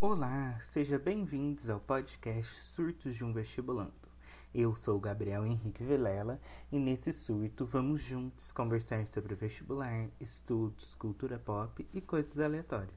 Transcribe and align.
Olá, 0.00 0.56
seja 0.62 0.96
bem-vindos 0.96 1.68
ao 1.68 1.80
podcast 1.80 2.62
Surtos 2.66 3.16
de 3.16 3.24
um 3.24 3.32
Vestibulando. 3.32 3.92
Eu 4.54 4.72
sou 4.76 5.00
Gabriel 5.00 5.44
Henrique 5.44 5.82
Vilela 5.82 6.40
e 6.70 6.78
nesse 6.78 7.12
surto 7.12 7.66
vamos 7.66 8.00
juntos 8.00 8.52
conversar 8.52 9.04
sobre 9.08 9.34
vestibular, 9.34 10.08
estudos, 10.20 10.94
cultura 10.94 11.36
pop 11.36 11.84
e 11.92 12.00
coisas 12.00 12.38
aleatórias. 12.38 12.94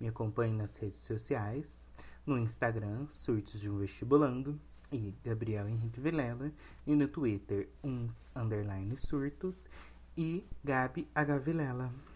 Me 0.00 0.08
acompanhe 0.08 0.52
nas 0.52 0.76
redes 0.78 0.98
sociais, 0.98 1.86
no 2.26 2.36
Instagram 2.36 3.06
Surtos 3.12 3.60
de 3.60 3.70
um 3.70 3.78
Vestibulando 3.78 4.58
e 4.90 5.14
Gabriel 5.24 5.68
Henrique 5.68 6.00
Vilela 6.00 6.50
e 6.84 6.96
no 6.96 7.06
Twitter 7.06 7.68
uns 7.84 8.28
underline 8.34 8.98
surtos 8.98 9.68
e 10.16 10.44
Gabi 10.64 11.08
H 11.14 11.38
Vilela. 11.38 12.11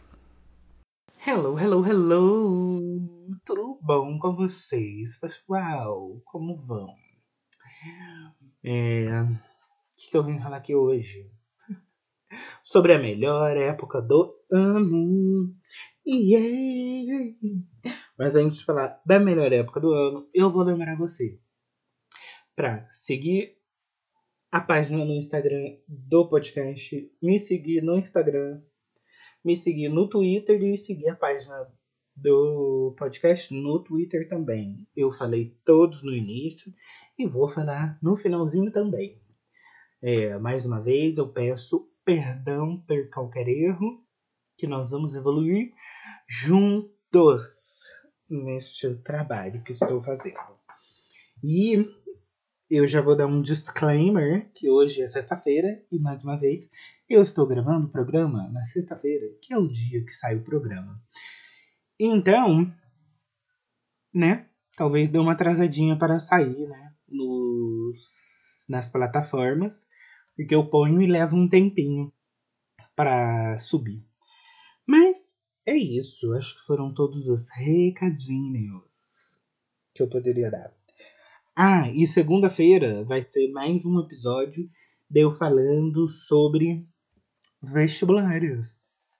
Hello, 1.28 1.58
hello, 1.58 1.84
hello! 1.84 2.80
Tudo 3.44 3.80
bom 3.82 4.16
com 4.16 4.36
vocês, 4.36 5.18
pessoal? 5.18 6.22
Como 6.24 6.56
vão? 6.64 6.94
É... 8.62 9.22
O 9.22 9.26
que, 9.96 10.08
que 10.08 10.16
eu 10.16 10.22
vim 10.22 10.38
falar 10.38 10.58
aqui 10.58 10.76
hoje? 10.76 11.28
Sobre 12.62 12.94
a 12.94 12.98
melhor 13.00 13.56
época 13.56 14.00
do 14.00 14.36
ano. 14.52 15.52
Yeah! 16.06 17.34
Mas 18.16 18.36
antes 18.36 18.58
de 18.58 18.64
falar 18.64 19.02
da 19.04 19.18
melhor 19.18 19.52
época 19.52 19.80
do 19.80 19.92
ano, 19.92 20.30
eu 20.32 20.48
vou 20.48 20.62
lembrar 20.62 20.96
você 20.96 21.40
para 22.54 22.88
seguir 22.92 23.58
a 24.52 24.60
página 24.60 25.04
no 25.04 25.12
Instagram 25.12 25.76
do 25.88 26.28
podcast, 26.28 27.12
me 27.20 27.40
seguir 27.40 27.82
no 27.82 27.98
Instagram 27.98 28.62
me 29.46 29.54
seguir 29.54 29.88
no 29.88 30.08
Twitter 30.08 30.60
e 30.60 30.76
seguir 30.76 31.08
a 31.08 31.14
página 31.14 31.72
do 32.16 32.92
podcast 32.98 33.54
no 33.54 33.78
Twitter 33.78 34.28
também. 34.28 34.84
Eu 34.96 35.12
falei 35.12 35.56
todos 35.64 36.02
no 36.02 36.12
início 36.12 36.74
e 37.16 37.28
vou 37.28 37.46
falar 37.46 37.96
no 38.02 38.16
finalzinho 38.16 38.72
também. 38.72 39.22
É, 40.02 40.36
mais 40.36 40.66
uma 40.66 40.82
vez, 40.82 41.16
eu 41.16 41.28
peço 41.28 41.88
perdão 42.04 42.82
por 42.88 43.08
qualquer 43.08 43.46
erro, 43.46 44.04
que 44.58 44.66
nós 44.66 44.90
vamos 44.90 45.14
evoluir 45.14 45.72
juntos 46.28 47.84
neste 48.28 48.96
trabalho 48.96 49.62
que 49.62 49.70
estou 49.70 50.02
fazendo. 50.02 50.58
E 51.44 51.88
eu 52.68 52.86
já 52.86 53.00
vou 53.00 53.16
dar 53.16 53.26
um 53.26 53.40
disclaimer 53.40 54.50
que 54.52 54.68
hoje 54.68 55.02
é 55.02 55.08
sexta-feira 55.08 55.84
e 55.90 55.98
mais 55.98 56.22
uma 56.24 56.36
vez 56.36 56.68
eu 57.08 57.22
estou 57.22 57.46
gravando 57.46 57.86
o 57.86 57.90
programa 57.90 58.48
na 58.50 58.64
sexta-feira, 58.64 59.26
que 59.40 59.52
é 59.52 59.58
o 59.58 59.66
dia 59.66 60.04
que 60.04 60.12
sai 60.12 60.34
o 60.36 60.42
programa. 60.42 61.00
Então, 61.98 62.72
né? 64.12 64.48
Talvez 64.76 65.08
dê 65.08 65.18
uma 65.18 65.32
atrasadinha 65.32 65.96
para 65.96 66.18
sair, 66.18 66.68
né? 66.68 66.94
Nos, 67.08 68.66
nas 68.68 68.88
plataformas, 68.88 69.86
porque 70.34 70.54
eu 70.54 70.68
ponho 70.68 71.00
e 71.00 71.06
levo 71.06 71.36
um 71.36 71.48
tempinho 71.48 72.12
para 72.96 73.58
subir. 73.58 74.04
Mas 74.84 75.38
é 75.64 75.74
isso. 75.74 76.32
Acho 76.32 76.56
que 76.56 76.66
foram 76.66 76.92
todos 76.92 77.28
os 77.28 77.48
recadinhos 77.50 78.84
que 79.94 80.02
eu 80.02 80.08
poderia 80.08 80.50
dar. 80.50 80.75
Ah, 81.58 81.90
e 81.90 82.06
segunda-feira 82.06 83.02
vai 83.04 83.22
ser 83.22 83.50
mais 83.50 83.86
um 83.86 83.98
episódio 83.98 84.68
de 85.08 85.20
eu 85.20 85.30
falando 85.30 86.06
sobre 86.06 86.86
vestibulares. 87.62 89.16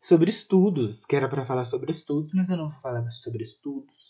Sobre 0.00 0.30
estudos, 0.30 1.04
que 1.04 1.14
era 1.14 1.28
para 1.28 1.44
falar 1.44 1.66
sobre 1.66 1.90
estudos, 1.90 2.32
mas 2.32 2.48
eu 2.48 2.56
não 2.56 2.70
vou 2.70 2.80
falar 2.80 3.06
sobre 3.10 3.42
estudos. 3.42 4.08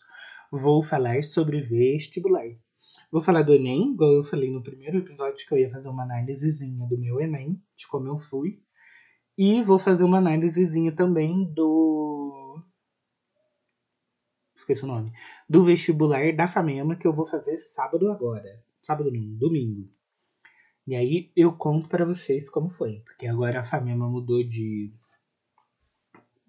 Vou 0.53 0.81
falar 0.81 1.25
sobre 1.25 1.61
vestibular. 1.61 2.47
Vou 3.11 3.21
falar 3.21 3.43
do 3.43 3.53
Enem, 3.53 3.95
igual 3.95 4.13
eu 4.13 4.23
falei 4.23 4.53
no 4.53 4.63
primeiro 4.63 4.99
episódio 4.99 5.45
que 5.45 5.53
eu 5.53 5.59
ia 5.59 5.73
fazer 5.73 5.89
uma 5.89 6.05
análisezinha 6.05 6.87
do 6.87 6.97
meu 6.97 7.21
Enem, 7.21 7.61
de 7.77 7.89
como 7.89 8.07
eu 8.07 8.17
fui. 8.17 8.63
E 9.37 9.61
vou 9.61 9.81
fazer 9.81 10.05
uma 10.05 10.19
análisezinha 10.19 10.95
também 10.95 11.53
do 11.53 12.40
esqueci 14.73 14.85
o 14.85 14.89
nome, 14.89 15.13
do 15.49 15.65
vestibular 15.65 16.35
da 16.35 16.49
FAMEMA 16.49 16.97
que 16.97 17.07
eu 17.07 17.15
vou 17.15 17.27
fazer 17.27 17.59
sábado 17.59 18.11
agora. 18.11 18.63
Sábado 18.81 19.11
não, 19.11 19.37
domingo. 19.37 19.89
E 20.87 20.95
aí 20.95 21.31
eu 21.37 21.53
conto 21.53 21.89
para 21.89 22.05
vocês 22.05 22.49
como 22.49 22.69
foi, 22.69 23.03
porque 23.05 23.27
agora 23.27 23.61
a 23.61 23.65
FAMEMA 23.65 24.09
mudou 24.09 24.43
de 24.43 24.93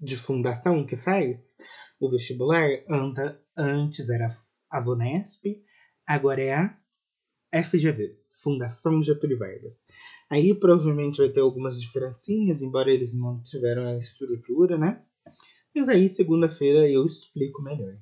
de 0.02 0.18
fundação 0.18 0.84
que 0.84 0.98
faz 0.98 1.56
o 2.00 2.10
vestibular. 2.10 2.68
Anta, 2.90 3.40
antes 3.56 4.10
era 4.10 4.30
a 4.70 4.82
Vonesp, 4.82 5.64
agora 6.08 6.42
é 6.42 6.54
a 6.56 6.78
FGV, 7.64 8.18
Fundação 8.32 9.04
Getúlio 9.04 9.38
Vargas. 9.38 9.86
Aí 10.30 10.56
provavelmente 10.56 11.18
vai 11.18 11.30
ter 11.30 11.42
algumas 11.42 11.80
diferencinhas, 11.80 12.62
embora 12.62 12.90
eles 12.90 13.14
mantiveram 13.14 13.86
a 13.86 13.98
estrutura, 13.98 14.78
né? 14.78 15.04
Mas 15.76 15.88
aí, 15.88 16.10
segunda-feira, 16.10 16.90
eu 16.90 17.06
explico 17.06 17.62
melhor. 17.62 17.98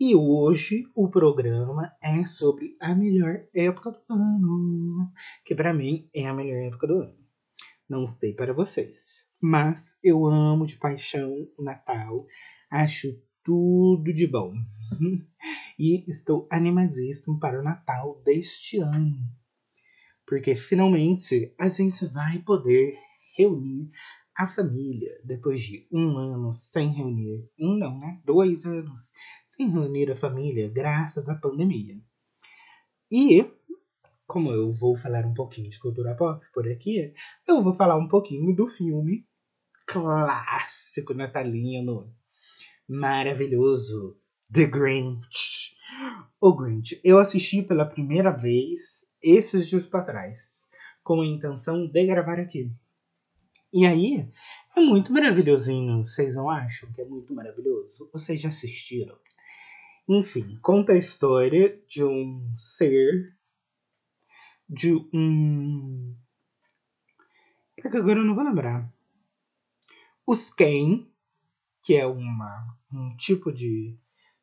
E 0.00 0.14
hoje 0.14 0.84
o 0.94 1.10
programa 1.10 1.92
é 2.00 2.24
sobre 2.24 2.76
a 2.78 2.94
melhor 2.94 3.48
época 3.52 3.90
do 3.90 4.14
ano, 4.14 5.12
que 5.44 5.56
para 5.56 5.74
mim 5.74 6.08
é 6.14 6.24
a 6.28 6.32
melhor 6.32 6.68
época 6.68 6.86
do 6.86 6.94
ano. 7.00 7.18
Não 7.88 8.06
sei 8.06 8.32
para 8.32 8.52
vocês, 8.52 9.26
mas 9.42 9.98
eu 10.00 10.24
amo 10.24 10.66
de 10.66 10.76
paixão 10.76 11.34
o 11.58 11.64
Natal, 11.64 12.24
acho 12.70 13.20
tudo 13.42 14.12
de 14.12 14.28
bom. 14.28 14.54
e 15.76 16.08
estou 16.08 16.46
animadíssimo 16.48 17.40
para 17.40 17.58
o 17.58 17.64
Natal 17.64 18.22
deste 18.24 18.78
ano, 18.78 19.16
porque 20.24 20.54
finalmente 20.54 21.52
a 21.58 21.68
gente 21.68 22.06
vai 22.06 22.38
poder 22.38 22.96
reunir 23.36 23.90
a 24.38 24.46
família, 24.46 25.20
depois 25.24 25.60
de 25.60 25.84
um 25.90 26.16
ano 26.16 26.54
sem 26.54 26.90
reunir, 26.90 27.50
um 27.58 27.76
não, 27.76 27.98
né? 27.98 28.20
Dois 28.24 28.64
anos 28.64 29.10
sem 29.44 29.68
reunir 29.68 30.12
a 30.12 30.16
família, 30.16 30.70
graças 30.70 31.28
à 31.28 31.34
pandemia. 31.34 32.00
E, 33.10 33.44
como 34.28 34.52
eu 34.52 34.72
vou 34.72 34.96
falar 34.96 35.26
um 35.26 35.34
pouquinho 35.34 35.68
de 35.68 35.80
cultura 35.80 36.14
pop 36.14 36.46
por 36.54 36.68
aqui, 36.68 37.12
eu 37.48 37.60
vou 37.60 37.74
falar 37.74 37.96
um 37.96 38.06
pouquinho 38.06 38.54
do 38.54 38.68
filme 38.68 39.26
clássico 39.84 41.14
natalino, 41.14 42.14
maravilhoso, 42.88 44.20
The 44.52 44.66
Grinch. 44.66 45.74
O 46.40 46.54
Grinch. 46.54 47.00
Eu 47.02 47.18
assisti 47.18 47.60
pela 47.60 47.84
primeira 47.84 48.30
vez 48.30 49.04
esses 49.20 49.66
dias 49.66 49.84
para 49.84 50.04
trás, 50.04 50.68
com 51.02 51.22
a 51.22 51.26
intenção 51.26 51.88
de 51.88 52.06
gravar 52.06 52.38
aqui. 52.38 52.70
E 53.72 53.84
aí, 53.84 54.26
é 54.74 54.80
muito 54.80 55.12
maravilhosinho, 55.12 56.06
vocês 56.06 56.34
não 56.34 56.48
acham 56.48 56.90
que 56.92 57.02
é 57.02 57.04
muito 57.04 57.34
maravilhoso? 57.34 58.08
Vocês 58.12 58.40
já 58.40 58.48
assistiram? 58.48 59.18
Enfim, 60.08 60.58
conta 60.62 60.92
a 60.92 60.96
história 60.96 61.78
de 61.86 62.02
um 62.02 62.50
ser, 62.56 63.36
de 64.66 64.94
um. 65.12 66.16
É 67.76 67.82
que 67.82 67.96
agora 67.96 68.20
eu 68.20 68.24
não 68.24 68.34
vou 68.34 68.42
lembrar. 68.42 68.90
Os 70.26 70.48
Ken, 70.48 71.06
que 71.82 71.94
é 71.94 72.06
uma, 72.06 72.78
um 72.90 73.14
tipo 73.16 73.52
de. 73.52 73.98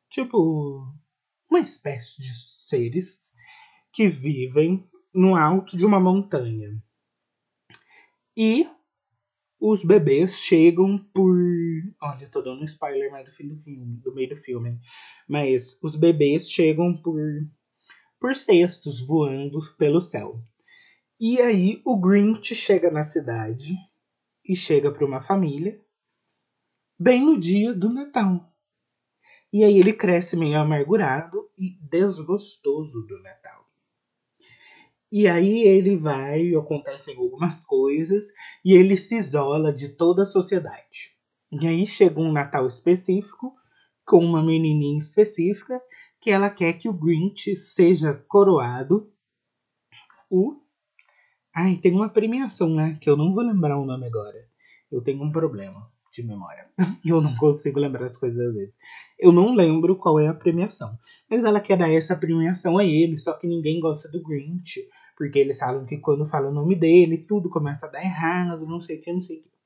Tipo. 0.08 0.94
Uma 1.50 1.60
espécie 1.60 2.20
de 2.20 2.36
seres 2.36 3.32
que 3.92 4.08
vivem 4.08 4.88
no 5.12 5.34
alto 5.34 5.76
de 5.76 5.86
uma 5.86 5.98
montanha. 5.98 6.80
E 8.36 8.68
os 9.60 9.82
bebês 9.82 10.40
chegam 10.40 10.98
por. 11.12 11.36
Olha, 12.02 12.24
eu 12.24 12.30
tô 12.30 12.42
dando 12.42 12.60
um 12.60 12.64
spoiler 12.64 13.10
mais 13.10 13.24
do 13.24 13.32
fim 13.32 13.48
do 13.48 13.56
filme, 13.62 13.96
do 13.96 14.14
meio 14.14 14.28
do 14.28 14.36
filme. 14.36 14.78
Mas 15.28 15.78
os 15.82 15.96
bebês 15.96 16.50
chegam 16.50 16.94
por. 16.94 17.20
por 18.20 18.34
cestos 18.34 19.00
voando 19.00 19.58
pelo 19.78 20.00
céu. 20.00 20.40
E 21.18 21.40
aí 21.40 21.80
o 21.84 21.98
Grinch 21.98 22.54
chega 22.54 22.90
na 22.90 23.04
cidade 23.04 23.74
e 24.44 24.54
chega 24.54 24.92
para 24.92 25.04
uma 25.04 25.20
família 25.20 25.80
bem 26.98 27.24
no 27.24 27.38
dia 27.38 27.72
do 27.72 27.92
Natal. 27.92 28.52
E 29.52 29.64
aí 29.64 29.78
ele 29.78 29.92
cresce 29.92 30.36
meio 30.36 30.58
amargurado 30.58 31.38
e 31.56 31.78
desgostoso 31.80 33.06
do 33.06 33.22
Natal. 33.22 33.45
E 35.18 35.26
aí 35.26 35.62
ele 35.62 35.96
vai, 35.96 36.54
acontecem 36.54 37.16
algumas 37.16 37.64
coisas, 37.64 38.22
e 38.62 38.74
ele 38.74 38.98
se 38.98 39.16
isola 39.16 39.72
de 39.72 39.88
toda 39.96 40.24
a 40.24 40.26
sociedade. 40.26 41.16
E 41.50 41.66
aí 41.66 41.86
chega 41.86 42.20
um 42.20 42.30
Natal 42.30 42.66
específico, 42.66 43.54
com 44.04 44.22
uma 44.22 44.44
menininha 44.44 44.98
específica, 44.98 45.80
que 46.20 46.30
ela 46.30 46.50
quer 46.50 46.74
que 46.74 46.86
o 46.86 46.92
Grinch 46.92 47.56
seja 47.56 48.12
coroado 48.28 49.10
o. 50.28 50.52
Ai, 51.54 51.78
tem 51.78 51.94
uma 51.94 52.10
premiação, 52.10 52.74
né? 52.74 52.98
Que 53.00 53.08
eu 53.08 53.16
não 53.16 53.32
vou 53.32 53.42
lembrar 53.42 53.78
o 53.78 53.86
nome 53.86 54.06
agora. 54.06 54.46
Eu 54.92 55.00
tenho 55.00 55.22
um 55.22 55.32
problema 55.32 55.90
de 56.12 56.22
memória. 56.22 56.68
E 57.02 57.08
eu 57.08 57.22
não 57.22 57.34
consigo 57.36 57.80
lembrar 57.80 58.04
as 58.04 58.18
coisas 58.18 58.38
às 58.38 58.54
vezes. 58.54 58.74
Eu 59.18 59.32
não 59.32 59.54
lembro 59.54 59.96
qual 59.96 60.20
é 60.20 60.28
a 60.28 60.34
premiação. 60.34 60.98
Mas 61.30 61.42
ela 61.42 61.58
quer 61.58 61.78
dar 61.78 61.90
essa 61.90 62.14
premiação 62.14 62.76
a 62.76 62.84
ele, 62.84 63.16
só 63.16 63.32
que 63.32 63.46
ninguém 63.46 63.80
gosta 63.80 64.10
do 64.10 64.22
Grinch. 64.22 64.86
Porque 65.16 65.38
eles 65.38 65.58
falam 65.58 65.86
que 65.86 65.96
quando 65.96 66.26
fala 66.26 66.50
o 66.50 66.54
nome 66.54 66.74
dele, 66.74 67.18
tudo 67.18 67.48
começa 67.48 67.86
a 67.86 67.90
dar 67.90 68.04
errado, 68.04 68.66
não 68.66 68.80
sei 68.80 68.98
o 68.98 69.00
que, 69.00 69.12
não 69.12 69.20
sei 69.20 69.38
o 69.38 69.42
que. 69.42 69.56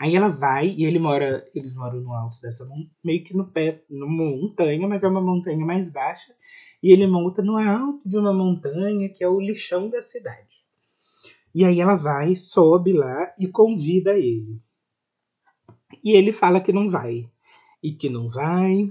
Aí 0.00 0.14
ela 0.14 0.28
vai 0.28 0.68
e 0.68 0.84
ele 0.84 0.98
mora, 0.98 1.46
eles 1.52 1.74
moram 1.74 2.00
no 2.00 2.12
alto 2.12 2.40
dessa 2.40 2.66
meio 3.02 3.24
que 3.24 3.36
no 3.36 3.50
pé, 3.50 3.82
numa 3.90 4.24
montanha, 4.24 4.86
mas 4.86 5.02
é 5.02 5.08
uma 5.08 5.20
montanha 5.20 5.64
mais 5.66 5.90
baixa. 5.90 6.32
E 6.80 6.92
ele 6.92 7.06
monta 7.06 7.42
no 7.42 7.56
alto 7.56 8.08
de 8.08 8.16
uma 8.16 8.32
montanha 8.32 9.08
que 9.08 9.24
é 9.24 9.28
o 9.28 9.40
lixão 9.40 9.90
da 9.90 10.00
cidade. 10.00 10.64
E 11.52 11.64
aí 11.64 11.80
ela 11.80 11.96
vai, 11.96 12.36
sobe 12.36 12.92
lá 12.92 13.34
e 13.38 13.48
convida 13.48 14.16
ele. 14.16 14.62
E 16.04 16.12
ele 16.12 16.32
fala 16.32 16.60
que 16.60 16.72
não 16.72 16.88
vai. 16.88 17.28
E 17.82 17.92
que 17.92 18.08
não 18.08 18.28
vai. 18.28 18.88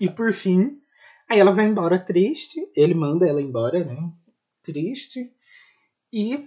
E 0.00 0.08
por 0.08 0.32
fim, 0.32 0.80
aí 1.28 1.40
ela 1.40 1.52
vai 1.52 1.66
embora 1.66 1.98
triste. 1.98 2.60
Ele 2.76 2.94
manda 2.94 3.26
ela 3.26 3.42
embora, 3.42 3.84
né? 3.84 4.12
Triste. 4.62 5.32
E 6.12 6.46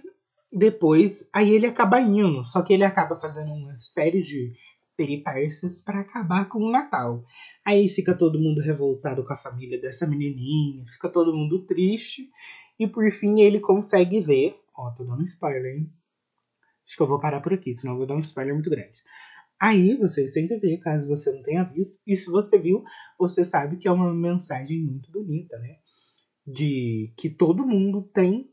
depois, 0.52 1.28
aí 1.32 1.50
ele 1.50 1.66
acaba 1.66 2.00
indo. 2.00 2.42
Só 2.44 2.62
que 2.62 2.72
ele 2.72 2.84
acaba 2.84 3.18
fazendo 3.18 3.52
uma 3.52 3.76
série 3.80 4.22
de 4.22 4.54
peripécias 4.96 5.80
para 5.80 6.00
acabar 6.00 6.48
com 6.48 6.58
o 6.58 6.70
Natal. 6.70 7.24
Aí 7.64 7.88
fica 7.88 8.16
todo 8.16 8.40
mundo 8.40 8.60
revoltado 8.60 9.24
com 9.24 9.32
a 9.32 9.36
família 9.36 9.80
dessa 9.80 10.06
menininha, 10.06 10.86
fica 10.86 11.08
todo 11.08 11.36
mundo 11.36 11.66
triste. 11.66 12.30
E 12.78 12.86
por 12.86 13.10
fim 13.10 13.40
ele 13.40 13.60
consegue 13.60 14.20
ver. 14.20 14.58
Ó, 14.74 14.90
tô 14.90 15.04
dando 15.04 15.24
spoiler, 15.24 15.76
hein? 15.76 15.92
Acho 16.86 16.96
que 16.96 17.02
eu 17.02 17.08
vou 17.08 17.20
parar 17.20 17.40
por 17.40 17.52
aqui, 17.52 17.74
senão 17.74 17.94
eu 17.94 17.98
vou 17.98 18.06
dar 18.06 18.14
um 18.14 18.20
spoiler 18.20 18.54
muito 18.54 18.70
grande. 18.70 19.02
Aí 19.58 19.96
vocês 19.96 20.32
têm 20.32 20.46
que 20.46 20.56
ver, 20.58 20.78
caso 20.78 21.08
você 21.08 21.32
não 21.32 21.42
tenha 21.42 21.64
visto. 21.64 21.98
E 22.06 22.16
se 22.16 22.30
você 22.30 22.58
viu, 22.58 22.84
você 23.18 23.44
sabe 23.44 23.76
que 23.76 23.88
é 23.88 23.90
uma 23.90 24.12
mensagem 24.14 24.82
muito 24.82 25.10
bonita, 25.10 25.58
né? 25.58 25.76
De 26.46 27.12
que 27.16 27.28
todo 27.28 27.66
mundo 27.66 28.02
tem 28.14 28.50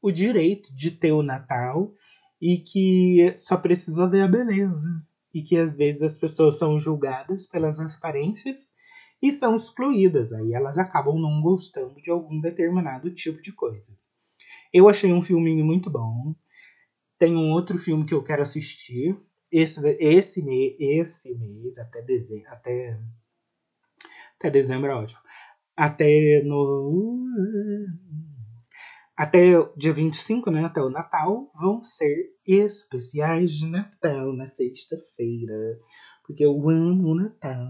o 0.00 0.10
direito 0.10 0.72
de 0.74 0.90
ter 0.90 1.12
o 1.12 1.22
Natal 1.22 1.92
e 2.40 2.58
que 2.58 3.34
só 3.38 3.56
precisa 3.56 4.08
ver 4.08 4.22
a 4.22 4.28
beleza. 4.28 5.02
E 5.32 5.42
que 5.42 5.56
às 5.56 5.74
vezes 5.74 6.02
as 6.02 6.18
pessoas 6.18 6.58
são 6.58 6.78
julgadas 6.78 7.46
pelas 7.46 7.80
aparências 7.80 8.72
e 9.20 9.32
são 9.32 9.56
excluídas. 9.56 10.32
Aí 10.32 10.52
elas 10.52 10.76
acabam 10.76 11.18
não 11.18 11.40
gostando 11.40 12.00
de 12.00 12.10
algum 12.10 12.40
determinado 12.40 13.10
tipo 13.10 13.40
de 13.40 13.52
coisa. 13.52 13.96
Eu 14.72 14.88
achei 14.88 15.12
um 15.12 15.22
filminho 15.22 15.64
muito 15.64 15.88
bom. 15.88 16.34
Tem 17.18 17.34
um 17.34 17.52
outro 17.52 17.78
filme 17.78 18.04
que 18.04 18.12
eu 18.12 18.22
quero 18.22 18.42
assistir. 18.42 19.18
Esse, 19.50 19.80
esse, 20.00 20.44
esse 20.78 21.34
mês, 21.36 21.78
até 21.78 22.02
dezembro, 22.02 22.48
até, 22.48 23.00
até 24.36 24.50
dezembro 24.50 24.90
é 24.90 24.94
ótimo. 24.94 25.20
Até 25.76 26.42
no. 26.44 27.14
Até 29.16 29.52
dia 29.76 29.92
25, 29.92 30.50
né? 30.50 30.64
Até 30.64 30.80
o 30.80 30.90
Natal, 30.90 31.50
vão 31.54 31.84
ser 31.84 32.32
especiais 32.46 33.52
de 33.52 33.68
Natal 33.68 34.32
na 34.32 34.46
sexta-feira. 34.46 35.78
Porque 36.26 36.44
eu 36.44 36.68
amo 36.68 37.08
o 37.08 37.14
Natal. 37.14 37.68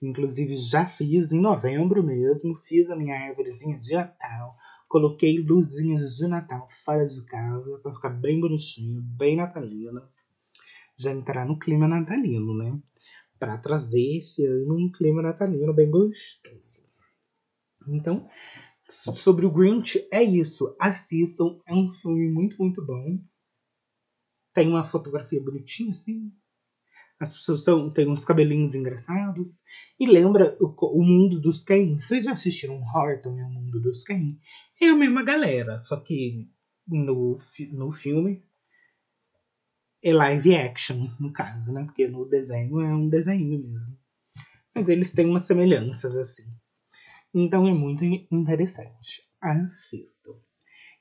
Inclusive, 0.00 0.56
já 0.56 0.86
fiz 0.86 1.32
em 1.32 1.40
novembro 1.40 2.02
mesmo. 2.02 2.56
Fiz 2.56 2.88
a 2.90 2.96
minha 2.96 3.16
árvorezinha 3.28 3.78
de 3.78 3.94
Natal 3.94 4.56
Coloquei 4.90 5.38
luzinhas 5.38 6.16
de 6.16 6.26
Natal 6.26 6.68
fora 6.84 7.04
de 7.06 7.24
casa 7.24 7.78
para 7.78 7.94
ficar 7.94 8.08
bem 8.08 8.40
bonitinho, 8.40 9.00
bem 9.00 9.36
natalina. 9.36 10.02
Já 10.96 11.12
entrar 11.12 11.46
no 11.46 11.56
clima 11.56 11.86
natalino, 11.86 12.52
né? 12.58 12.76
Para 13.38 13.56
trazer 13.56 14.16
esse 14.16 14.44
ano 14.44 14.76
um 14.76 14.90
clima 14.90 15.22
natalino 15.22 15.72
bem 15.72 15.88
gostoso. 15.88 16.79
Então, 17.88 18.28
sobre 18.90 19.46
o 19.46 19.50
Grinch, 19.50 20.06
é 20.12 20.22
isso. 20.22 20.74
Assistam. 20.78 21.58
É 21.66 21.74
um 21.74 21.90
filme 21.90 22.30
muito, 22.30 22.56
muito 22.58 22.84
bom. 22.84 23.18
Tem 24.52 24.68
uma 24.68 24.84
fotografia 24.84 25.42
bonitinha, 25.42 25.90
assim. 25.90 26.32
As 27.20 27.32
pessoas 27.32 27.62
são, 27.62 27.90
têm 27.90 28.08
uns 28.08 28.24
cabelinhos 28.24 28.74
engraçados. 28.74 29.62
E 29.98 30.06
lembra 30.06 30.56
o, 30.58 30.98
o 30.98 31.04
mundo 31.04 31.38
dos 31.38 31.62
Ken? 31.62 32.00
Vocês 32.00 32.24
já 32.24 32.32
assistiram 32.32 32.82
Horton 32.82 33.38
e 33.38 33.42
o 33.42 33.50
mundo 33.50 33.80
dos 33.80 34.02
Ken? 34.02 34.38
É 34.80 34.88
a 34.88 34.96
mesma 34.96 35.22
galera, 35.22 35.78
só 35.78 36.00
que 36.00 36.50
no, 36.88 37.36
no 37.72 37.92
filme 37.92 38.42
é 40.02 40.14
live 40.14 40.56
action, 40.56 41.10
no 41.20 41.30
caso, 41.30 41.72
né? 41.72 41.84
Porque 41.84 42.08
no 42.08 42.26
desenho 42.26 42.80
é 42.80 42.94
um 42.94 43.08
desenho 43.08 43.60
mesmo. 43.60 43.98
Mas 44.74 44.88
eles 44.88 45.10
têm 45.10 45.26
umas 45.26 45.42
semelhanças 45.42 46.16
assim. 46.16 46.44
Então 47.34 47.66
é 47.66 47.72
muito 47.72 48.04
interessante. 48.04 49.28
Assistam. 49.40 50.34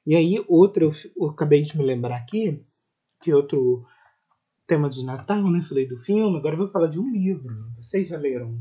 E 0.05 0.15
aí, 0.15 0.43
outro, 0.47 0.85
eu, 0.85 0.91
eu 1.17 1.29
acabei 1.29 1.61
de 1.61 1.77
me 1.77 1.83
lembrar 1.83 2.15
aqui, 2.15 2.63
que 3.21 3.33
outro 3.33 3.85
tema 4.65 4.89
de 4.89 5.03
Natal, 5.03 5.49
né? 5.51 5.61
Falei 5.61 5.87
do 5.87 5.97
filme, 5.97 6.37
agora 6.37 6.53
eu 6.53 6.59
vou 6.59 6.71
falar 6.71 6.87
de 6.87 6.99
um 6.99 7.11
livro. 7.11 7.71
Vocês 7.75 8.07
já 8.07 8.17
leram 8.17 8.59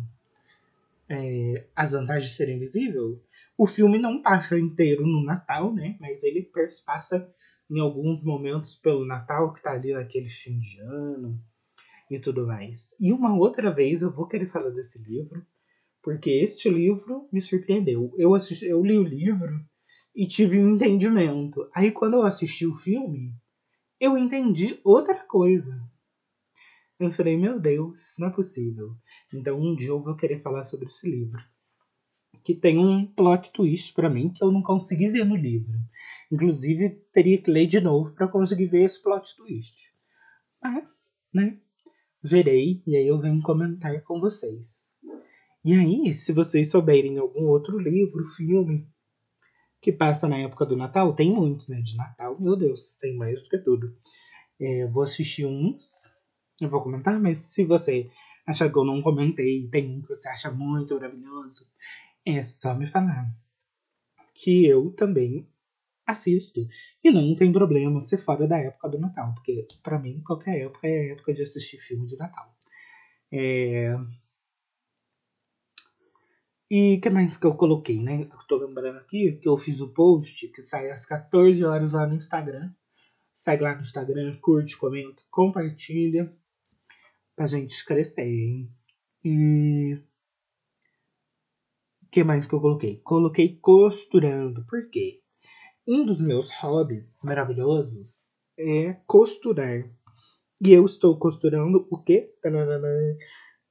é, 1.08 1.66
As 1.76 1.92
Vantagens 1.92 2.30
de 2.30 2.36
Ser 2.36 2.48
Invisível? 2.48 3.22
O 3.56 3.66
filme 3.66 3.98
não 3.98 4.22
passa 4.22 4.58
inteiro 4.58 5.06
no 5.06 5.22
Natal, 5.22 5.72
né? 5.72 5.96
Mas 6.00 6.22
ele 6.24 6.50
passa 6.84 7.30
em 7.70 7.78
alguns 7.78 8.24
momentos 8.24 8.76
pelo 8.76 9.06
Natal, 9.06 9.52
que 9.52 9.62
tá 9.62 9.72
ali 9.72 9.92
naquele 9.92 10.30
fim 10.30 10.58
de 10.58 10.80
ano 10.80 11.38
e 12.10 12.18
tudo 12.18 12.46
mais. 12.46 12.94
E 12.98 13.12
uma 13.12 13.36
outra 13.36 13.70
vez 13.70 14.02
eu 14.02 14.10
vou 14.10 14.26
querer 14.26 14.50
falar 14.50 14.70
desse 14.70 14.98
livro, 14.98 15.44
porque 16.08 16.30
este 16.30 16.70
livro 16.70 17.28
me 17.30 17.42
surpreendeu. 17.42 18.14
Eu, 18.16 18.34
assisti, 18.34 18.64
eu 18.64 18.82
li 18.82 18.96
o 18.96 19.02
livro 19.02 19.62
e 20.16 20.26
tive 20.26 20.58
um 20.58 20.74
entendimento. 20.74 21.68
Aí 21.74 21.92
quando 21.92 22.14
eu 22.14 22.22
assisti 22.22 22.64
o 22.64 22.72
filme, 22.72 23.34
eu 24.00 24.16
entendi 24.16 24.80
outra 24.82 25.22
coisa. 25.26 25.86
Eu 26.98 27.12
falei, 27.12 27.36
meu 27.36 27.60
Deus, 27.60 28.14
não 28.18 28.28
é 28.28 28.30
possível. 28.30 28.96
Então 29.34 29.60
um 29.60 29.76
dia 29.76 29.90
eu 29.90 30.02
vou 30.02 30.16
querer 30.16 30.40
falar 30.40 30.64
sobre 30.64 30.86
esse 30.86 31.06
livro. 31.06 31.38
Que 32.42 32.54
tem 32.54 32.78
um 32.78 33.04
plot 33.04 33.52
twist 33.52 33.92
para 33.92 34.08
mim 34.08 34.32
que 34.34 34.42
eu 34.42 34.50
não 34.50 34.62
consegui 34.62 35.10
ver 35.10 35.26
no 35.26 35.36
livro. 35.36 35.78
Inclusive, 36.32 36.88
teria 37.12 37.36
que 37.36 37.50
ler 37.50 37.66
de 37.66 37.82
novo 37.82 38.14
para 38.14 38.28
conseguir 38.28 38.68
ver 38.68 38.84
esse 38.84 39.02
plot 39.02 39.36
twist. 39.36 39.76
Mas, 40.62 41.14
né? 41.34 41.60
Verei 42.22 42.82
e 42.86 42.96
aí 42.96 43.06
eu 43.06 43.18
venho 43.18 43.42
comentar 43.42 44.02
com 44.04 44.18
vocês. 44.18 44.87
E 45.68 45.74
aí, 45.74 46.14
se 46.14 46.32
vocês 46.32 46.70
souberem 46.70 47.18
algum 47.18 47.44
outro 47.44 47.78
livro, 47.78 48.24
filme 48.24 48.88
que 49.82 49.92
passa 49.92 50.26
na 50.26 50.38
época 50.38 50.64
do 50.64 50.74
Natal, 50.74 51.14
tem 51.14 51.30
muitos, 51.30 51.68
né? 51.68 51.78
De 51.82 51.94
Natal, 51.94 52.40
meu 52.40 52.56
Deus, 52.56 52.96
tem 52.96 53.14
mais 53.14 53.42
do 53.42 53.50
que 53.50 53.58
tudo. 53.58 53.94
É, 54.58 54.86
vou 54.86 55.02
assistir 55.02 55.44
uns 55.44 56.08
eu 56.58 56.70
vou 56.70 56.82
comentar, 56.82 57.20
mas 57.20 57.36
se 57.36 57.66
você 57.66 58.08
achar 58.46 58.72
que 58.72 58.78
eu 58.78 58.84
não 58.84 59.02
comentei, 59.02 59.68
tem 59.68 59.98
um 59.98 60.00
que 60.00 60.08
você 60.08 60.26
acha 60.30 60.50
muito 60.50 60.94
maravilhoso, 60.94 61.70
é 62.24 62.42
só 62.42 62.74
me 62.74 62.86
falar. 62.86 63.30
Que 64.34 64.64
eu 64.64 64.90
também 64.92 65.46
assisto. 66.06 66.66
E 67.04 67.10
não 67.10 67.36
tem 67.36 67.52
problema 67.52 68.00
ser 68.00 68.16
fora 68.16 68.48
da 68.48 68.56
época 68.56 68.88
do 68.88 68.98
Natal, 68.98 69.34
porque 69.34 69.68
para 69.82 69.98
mim 69.98 70.22
qualquer 70.22 70.62
época 70.62 70.88
é 70.88 71.10
época 71.10 71.34
de 71.34 71.42
assistir 71.42 71.76
filme 71.76 72.06
de 72.06 72.16
Natal. 72.16 72.56
É... 73.30 73.94
E 76.70 76.98
que 76.98 77.08
mais 77.08 77.36
que 77.36 77.46
eu 77.46 77.54
coloquei, 77.54 77.98
né? 77.98 78.28
Eu 78.30 78.46
tô 78.46 78.58
lembrando 78.58 78.98
aqui 78.98 79.32
que 79.40 79.48
eu 79.48 79.56
fiz 79.56 79.80
o 79.80 79.88
post 79.88 80.48
que 80.48 80.60
sai 80.60 80.90
às 80.90 81.06
14 81.06 81.64
horas 81.64 81.94
lá 81.94 82.06
no 82.06 82.16
Instagram. 82.16 82.70
Segue 83.32 83.62
lá 83.62 83.74
no 83.74 83.80
Instagram, 83.80 84.38
curte, 84.40 84.76
comenta, 84.76 85.22
compartilha 85.30 86.30
pra 87.34 87.46
gente 87.46 87.82
crescer, 87.86 88.28
hein? 88.28 88.70
E. 89.24 89.98
O 92.02 92.10
que 92.10 92.22
mais 92.22 92.44
que 92.44 92.54
eu 92.54 92.60
coloquei? 92.60 93.00
Coloquei 93.02 93.58
costurando. 93.60 94.64
Por 94.66 94.90
quê? 94.90 95.22
Um 95.86 96.04
dos 96.04 96.20
meus 96.20 96.50
hobbies 96.60 97.20
maravilhosos 97.24 98.34
é 98.58 98.92
costurar. 99.06 99.90
E 100.60 100.72
eu 100.72 100.84
estou 100.84 101.18
costurando 101.18 101.86
o 101.90 102.02
quê? 102.02 102.34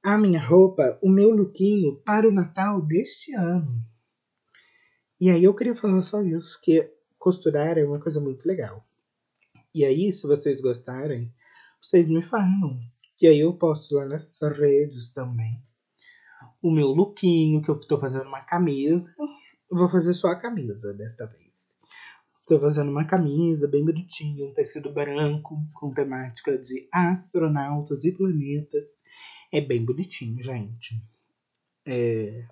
A 0.02 0.16
minha 0.16 0.40
roupa, 0.40 0.98
o 1.02 1.08
meu 1.08 1.30
lookinho 1.30 1.96
para 2.04 2.28
o 2.28 2.32
Natal 2.32 2.80
deste 2.80 3.34
ano. 3.34 3.84
E 5.20 5.28
aí 5.28 5.42
eu 5.42 5.54
queria 5.54 5.74
falar 5.74 6.02
só 6.02 6.22
isso, 6.22 6.60
que 6.62 6.88
costurar 7.18 7.76
é 7.76 7.84
uma 7.84 8.00
coisa 8.00 8.20
muito 8.20 8.46
legal. 8.46 8.86
E 9.74 9.84
aí, 9.84 10.12
se 10.12 10.26
vocês 10.26 10.60
gostarem, 10.60 11.32
vocês 11.82 12.08
me 12.08 12.22
falam. 12.22 12.78
Que 13.16 13.26
aí 13.26 13.40
eu 13.40 13.52
posto 13.54 13.96
lá 13.96 14.06
nessas 14.06 14.56
redes 14.56 15.10
também. 15.12 15.60
O 16.62 16.70
meu 16.70 16.88
lookinho, 16.88 17.60
que 17.60 17.68
eu 17.68 17.74
estou 17.74 17.98
fazendo 17.98 18.28
uma 18.28 18.42
camisa. 18.42 19.12
Vou 19.70 19.88
fazer 19.88 20.14
só 20.14 20.28
a 20.28 20.36
camisa 20.36 20.94
desta 20.94 21.26
vez. 21.26 21.47
Estou 22.48 22.60
fazendo 22.60 22.90
uma 22.90 23.04
camisa 23.04 23.68
bem 23.68 23.84
bonitinha, 23.84 24.46
um 24.46 24.54
tecido 24.54 24.90
branco 24.90 25.54
com 25.74 25.92
temática 25.92 26.56
de 26.56 26.88
astronautas 26.90 28.04
e 28.06 28.12
planetas. 28.12 29.02
É 29.52 29.60
bem 29.60 29.84
bonitinho, 29.84 30.42
gente. 30.42 30.98
É... 31.86 32.48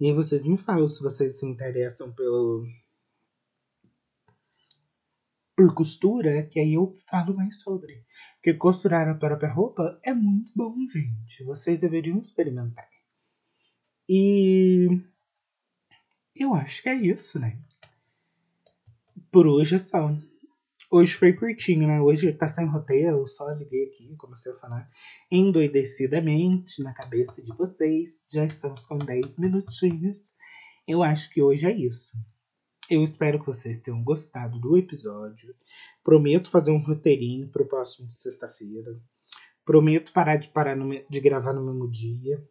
E 0.00 0.06
aí 0.06 0.14
vocês 0.14 0.42
me 0.42 0.56
falam 0.56 0.88
se 0.88 1.02
vocês 1.02 1.38
se 1.38 1.44
interessam 1.44 2.14
pelo 2.14 2.64
por 5.54 5.74
costura, 5.74 6.42
que 6.46 6.58
aí 6.58 6.72
eu 6.72 6.96
falo 7.06 7.36
mais 7.36 7.60
sobre. 7.60 8.06
Porque 8.36 8.54
costurar 8.54 9.06
a 9.06 9.14
própria 9.14 9.52
roupa 9.52 10.00
é 10.02 10.14
muito 10.14 10.50
bom, 10.56 10.74
gente. 10.90 11.44
Vocês 11.44 11.78
deveriam 11.78 12.22
experimentar. 12.22 12.88
E 14.08 14.88
eu 16.34 16.54
acho 16.54 16.82
que 16.82 16.88
é 16.88 16.94
isso, 16.94 17.38
né? 17.38 17.62
Por 19.36 19.46
hoje 19.46 19.74
é 19.74 19.78
só. 19.78 20.10
Hoje 20.90 21.12
foi 21.12 21.34
curtinho, 21.34 21.86
né? 21.86 22.00
Hoje 22.00 22.32
tá 22.32 22.48
sem 22.48 22.66
roteiro, 22.66 23.26
só 23.26 23.46
liguei 23.50 23.84
aqui, 23.84 24.16
comecei 24.16 24.50
a 24.50 24.56
falar 24.56 24.88
endoidecidamente 25.30 26.82
na 26.82 26.94
cabeça 26.94 27.42
de 27.42 27.54
vocês. 27.54 28.28
Já 28.32 28.46
estamos 28.46 28.86
com 28.86 28.96
10 28.96 29.40
minutinhos. 29.40 30.32
Eu 30.88 31.02
acho 31.02 31.28
que 31.28 31.42
hoje 31.42 31.66
é 31.66 31.70
isso. 31.70 32.16
Eu 32.88 33.04
espero 33.04 33.38
que 33.38 33.44
vocês 33.44 33.78
tenham 33.78 34.02
gostado 34.02 34.58
do 34.58 34.74
episódio. 34.78 35.54
Prometo 36.02 36.48
fazer 36.48 36.70
um 36.70 36.82
roteirinho 36.82 37.50
pro 37.50 37.68
próximo 37.68 38.06
de 38.06 38.14
sexta-feira. 38.14 38.98
Prometo 39.66 40.14
parar 40.14 40.36
de 40.36 40.48
parar 40.48 40.74
no, 40.74 40.88
de 40.88 41.20
gravar 41.20 41.52
no 41.52 41.62
mesmo 41.62 41.90
dia. 41.90 42.42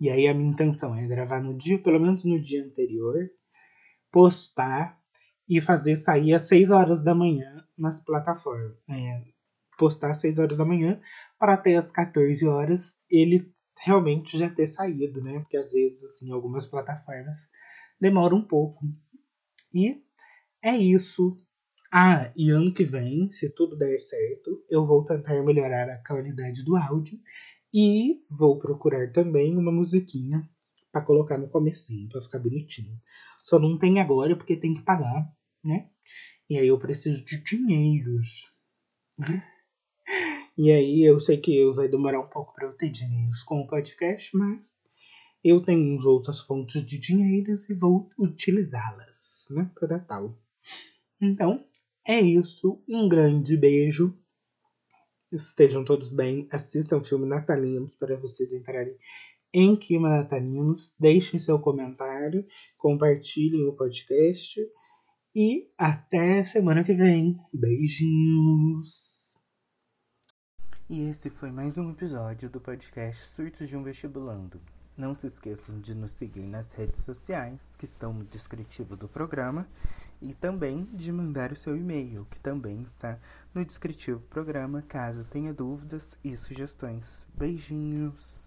E 0.00 0.08
aí 0.08 0.28
a 0.28 0.34
minha 0.34 0.52
intenção 0.52 0.94
é 0.94 1.04
gravar 1.04 1.42
no 1.42 1.52
dia, 1.52 1.82
pelo 1.82 1.98
menos 1.98 2.24
no 2.24 2.40
dia 2.40 2.64
anterior, 2.64 3.28
postar 4.12 4.98
e 5.48 5.60
fazer 5.60 5.96
sair 5.96 6.34
às 6.34 6.42
6 6.42 6.70
horas 6.70 7.02
da 7.02 7.14
manhã 7.14 7.64
nas 7.76 8.00
plataformas. 8.00 8.76
É, 8.88 9.22
postar 9.78 10.10
às 10.10 10.20
6 10.20 10.38
horas 10.38 10.58
da 10.58 10.64
manhã 10.64 11.00
para 11.38 11.54
até 11.54 11.76
às 11.76 11.90
14 11.90 12.46
horas 12.46 12.96
ele 13.10 13.50
realmente 13.78 14.36
já 14.36 14.50
ter 14.50 14.66
saído, 14.66 15.22
né? 15.22 15.38
Porque 15.38 15.56
às 15.56 15.72
vezes, 15.72 16.04
assim, 16.04 16.30
algumas 16.32 16.66
plataformas 16.66 17.38
demoram 18.00 18.38
um 18.38 18.44
pouco 18.44 18.84
e 19.72 20.02
é 20.62 20.76
isso. 20.76 21.36
Ah, 21.90 22.30
e 22.36 22.50
ano 22.50 22.74
que 22.74 22.84
vem, 22.84 23.30
se 23.30 23.48
tudo 23.50 23.76
der 23.76 23.98
certo, 24.00 24.62
eu 24.68 24.86
vou 24.86 25.04
tentar 25.04 25.42
melhorar 25.42 25.88
a 25.88 26.02
qualidade 26.04 26.62
do 26.62 26.76
áudio 26.76 27.18
e 27.72 28.20
vou 28.30 28.58
procurar 28.58 29.10
também 29.12 29.56
uma 29.56 29.72
musiquinha 29.72 30.46
para 30.92 31.04
colocar 31.04 31.38
no 31.38 31.48
comecinho, 31.48 32.08
para 32.08 32.20
ficar 32.20 32.38
bonitinho. 32.38 33.00
Só 33.44 33.58
não 33.58 33.78
tem 33.78 34.00
agora 34.00 34.36
porque 34.36 34.56
tem 34.56 34.74
que 34.74 34.82
pagar, 34.82 35.26
né? 35.68 35.88
E 36.48 36.58
aí 36.58 36.66
eu 36.66 36.78
preciso 36.78 37.24
de 37.24 37.42
dinheiros. 37.42 38.50
E 40.56 40.72
aí 40.72 41.04
eu 41.04 41.20
sei 41.20 41.36
que 41.36 41.70
vai 41.72 41.88
demorar 41.88 42.20
um 42.20 42.28
pouco 42.28 42.52
para 42.54 42.66
eu 42.66 42.72
ter 42.72 42.90
dinheiros 42.90 43.44
com 43.44 43.60
o 43.60 43.66
podcast, 43.68 44.36
mas 44.36 44.80
eu 45.44 45.62
tenho 45.62 45.94
uns 45.94 46.04
outras 46.04 46.40
fontes 46.40 46.84
de 46.84 46.98
dinheiros 46.98 47.68
e 47.70 47.74
vou 47.74 48.10
utilizá-las 48.18 49.46
né, 49.50 49.70
para 49.78 50.00
tal. 50.00 50.36
Então, 51.20 51.64
é 52.06 52.20
isso. 52.20 52.82
Um 52.88 53.08
grande 53.08 53.56
beijo. 53.56 54.18
Estejam 55.30 55.84
todos 55.84 56.10
bem. 56.10 56.48
Assistam 56.50 56.98
o 56.98 57.04
filme 57.04 57.26
Natalinos 57.26 57.94
para 57.96 58.16
vocês 58.16 58.52
entrarem 58.52 58.96
em 59.52 59.76
clima 59.76 60.08
natalinos. 60.08 60.94
Deixem 60.98 61.38
seu 61.38 61.58
comentário, 61.58 62.46
compartilhem 62.76 63.66
o 63.66 63.76
podcast. 63.76 64.60
E 65.36 65.70
até 65.76 66.42
semana 66.42 66.82
que 66.82 66.94
vem. 66.94 67.38
Beijinhos. 67.52 69.36
E 70.88 71.02
esse 71.02 71.28
foi 71.28 71.50
mais 71.50 71.76
um 71.76 71.90
episódio 71.90 72.48
do 72.48 72.58
podcast 72.58 73.22
Surtos 73.36 73.68
de 73.68 73.76
um 73.76 73.82
Vestibulando. 73.82 74.58
Não 74.96 75.14
se 75.14 75.26
esqueçam 75.26 75.78
de 75.80 75.94
nos 75.94 76.12
seguir 76.12 76.46
nas 76.46 76.72
redes 76.72 77.04
sociais, 77.04 77.76
que 77.76 77.84
estão 77.84 78.12
no 78.12 78.24
descritivo 78.24 78.96
do 78.96 79.06
programa, 79.06 79.68
e 80.20 80.32
também 80.32 80.88
de 80.94 81.12
mandar 81.12 81.52
o 81.52 81.56
seu 81.56 81.76
e-mail, 81.76 82.26
que 82.30 82.40
também 82.40 82.80
está 82.82 83.18
no 83.54 83.64
descritivo 83.64 84.20
do 84.20 84.26
programa, 84.28 84.82
caso 84.88 85.24
tenha 85.24 85.52
dúvidas 85.52 86.02
e 86.24 86.36
sugestões. 86.38 87.04
Beijinhos! 87.36 88.37